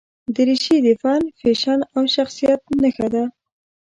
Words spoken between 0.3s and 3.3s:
دریشي د فن، فیشن او شخصیت نښه ده.